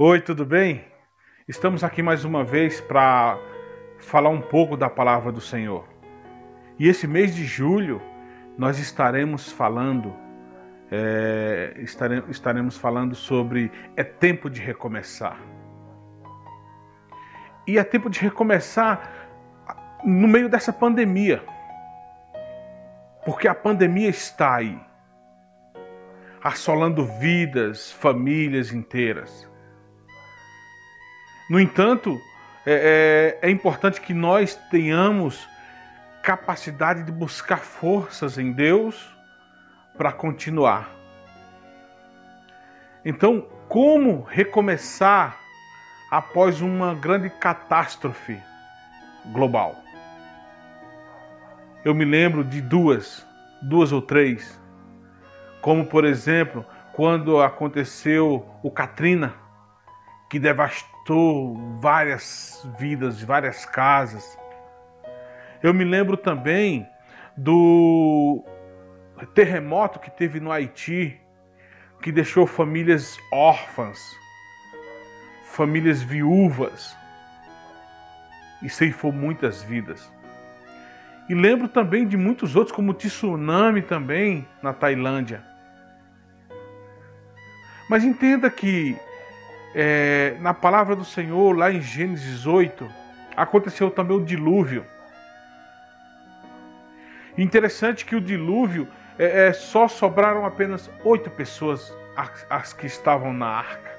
[0.00, 0.84] Oi, tudo bem?
[1.48, 3.36] Estamos aqui mais uma vez para
[3.98, 5.88] falar um pouco da palavra do Senhor.
[6.78, 8.00] E esse mês de julho
[8.56, 10.14] nós estaremos falando,
[10.88, 15.36] é, estaremos, estaremos falando sobre é tempo de recomeçar.
[17.66, 19.02] E é tempo de recomeçar
[20.04, 21.42] no meio dessa pandemia,
[23.24, 24.80] porque a pandemia está aí,
[26.40, 29.47] assolando vidas, famílias inteiras.
[31.48, 32.20] No entanto,
[32.66, 35.48] é, é, é importante que nós tenhamos
[36.22, 39.16] capacidade de buscar forças em Deus
[39.96, 40.90] para continuar.
[43.02, 45.38] Então, como recomeçar
[46.10, 48.38] após uma grande catástrofe
[49.32, 49.74] global?
[51.82, 53.26] Eu me lembro de duas,
[53.62, 54.60] duas ou três,
[55.62, 59.34] como por exemplo, quando aconteceu o Katrina,
[60.28, 60.97] que devastou
[61.80, 64.38] várias vidas, várias casas.
[65.62, 66.88] Eu me lembro também
[67.36, 68.44] do
[69.34, 71.20] terremoto que teve no Haiti,
[72.02, 73.98] que deixou famílias órfãs,
[75.44, 76.96] famílias viúvas
[78.62, 80.12] e ceifou muitas vidas.
[81.28, 85.44] E lembro também de muitos outros, como o tsunami também na Tailândia.
[87.88, 88.96] Mas entenda que
[89.74, 92.88] é, na palavra do Senhor, lá em Gênesis 8,
[93.36, 94.84] aconteceu também o dilúvio.
[97.36, 98.88] Interessante que o dilúvio
[99.18, 103.96] é, é, só sobraram apenas oito pessoas, as, as que estavam na arca.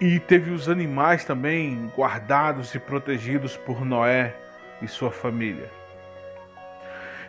[0.00, 4.34] E teve os animais também guardados e protegidos por Noé
[4.82, 5.70] e sua família.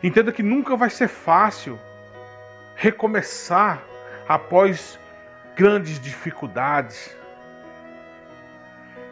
[0.01, 1.79] Entenda que nunca vai ser fácil
[2.75, 3.81] recomeçar
[4.27, 4.99] após
[5.55, 7.15] grandes dificuldades.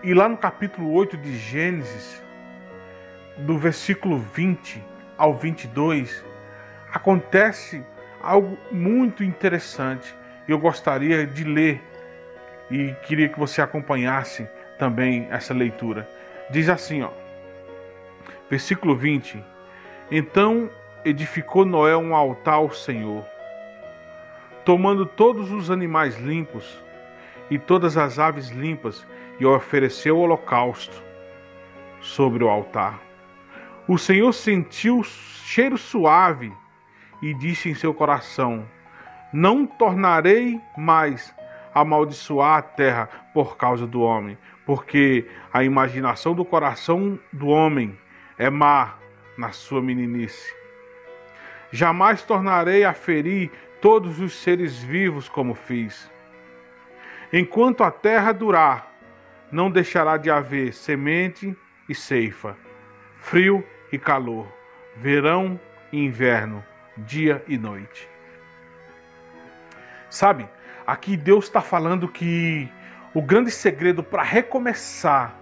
[0.03, 2.21] E lá no capítulo 8 de Gênesis,
[3.37, 4.83] do versículo 20
[5.17, 6.23] ao 22,
[6.91, 7.83] acontece
[8.21, 10.13] algo muito interessante.
[10.45, 11.81] Eu gostaria de ler
[12.69, 16.07] e queria que você acompanhasse também essa leitura.
[16.49, 17.09] Diz assim, ó.
[18.49, 19.41] Versículo 20.
[20.11, 20.69] Então
[21.05, 23.25] edificou Noé um altar ao Senhor
[24.66, 26.81] tomando todos os animais limpos
[27.50, 29.06] e todas as aves limpas,
[29.40, 31.03] e ofereceu o holocausto
[32.00, 33.01] sobre o altar.
[33.88, 36.53] O Senhor sentiu cheiro suave
[37.22, 38.66] e disse em seu coração:
[39.34, 41.34] Não tornarei mais
[41.74, 47.97] amaldiçoar a terra por causa do homem, porque a imaginação do coração do homem
[48.38, 48.95] é má
[49.38, 50.53] na sua meninice.
[51.72, 53.51] Jamais tornarei a ferir
[53.83, 56.09] todos os seres vivos como fiz.
[57.33, 58.89] Enquanto a terra durar,
[59.51, 61.53] não deixará de haver semente
[61.89, 62.55] e ceifa,
[63.17, 63.61] frio
[63.91, 64.47] e calor,
[64.95, 65.59] verão
[65.91, 66.63] e inverno,
[66.95, 68.07] dia e noite.
[70.09, 70.47] Sabe,
[70.88, 72.71] aqui Deus está falando que
[73.13, 75.38] o grande segredo para recomeçar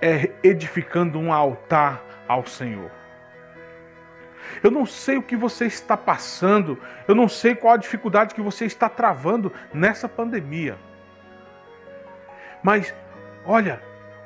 [0.00, 2.95] é edificando um altar ao Senhor.
[4.62, 8.40] Eu não sei o que você está passando, eu não sei qual a dificuldade que
[8.40, 10.76] você está travando nessa pandemia.
[12.62, 12.94] Mas,
[13.44, 13.80] olha,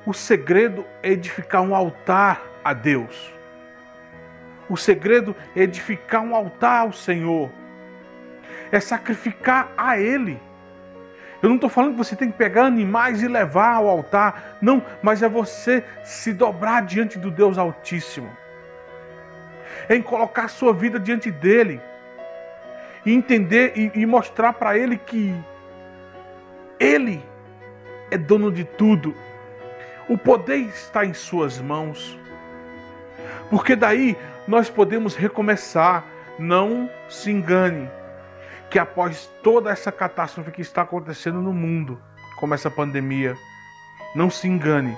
[0.07, 3.33] o segredo é edificar um altar a Deus.
[4.69, 7.51] O segredo é edificar um altar ao Senhor.
[8.71, 10.41] É sacrificar a Ele.
[11.43, 14.59] Eu não estou falando que você tem que pegar animais e levar ao altar.
[14.61, 18.31] Não, mas é você se dobrar diante do Deus Altíssimo
[19.89, 21.81] em colocar sua vida diante dele
[23.05, 25.35] e entender e, e mostrar para ele que
[26.79, 27.23] ele
[28.11, 29.15] é dono de tudo.
[30.09, 32.19] O poder está em suas mãos.
[33.49, 34.17] Porque daí
[34.47, 36.05] nós podemos recomeçar.
[36.39, 37.87] Não se engane
[38.71, 42.01] que após toda essa catástrofe que está acontecendo no mundo,
[42.39, 43.37] como essa pandemia,
[44.15, 44.97] não se engane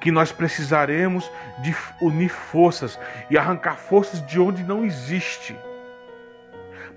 [0.00, 1.30] que nós precisaremos
[1.62, 2.98] de unir forças
[3.30, 5.56] e arrancar forças de onde não existe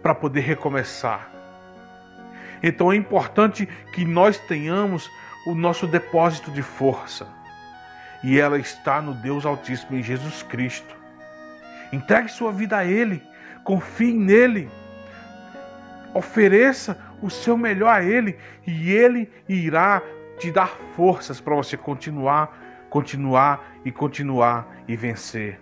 [0.02, 1.30] para poder recomeçar.
[2.62, 5.10] Então é importante que nós tenhamos
[5.46, 7.28] o nosso depósito de força.
[8.24, 10.96] E ela está no Deus Altíssimo, em Jesus Cristo.
[11.94, 13.22] Entregue sua vida a Ele,
[13.64, 14.70] confie nele,
[16.14, 20.02] ofereça o seu melhor a Ele e Ele irá
[20.40, 22.58] te dar forças para você continuar
[22.90, 25.60] continuar e continuar e vencer.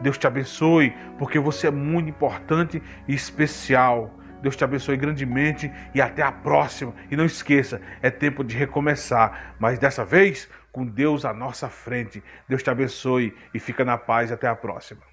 [0.00, 4.14] Deus te abençoe, porque você é muito importante e especial.
[4.42, 6.94] Deus te abençoe grandemente e até a próxima.
[7.10, 12.22] E não esqueça, é tempo de recomeçar, mas dessa vez com Deus à nossa frente.
[12.48, 14.30] Deus te abençoe e fica na paz.
[14.30, 15.07] Até a próxima.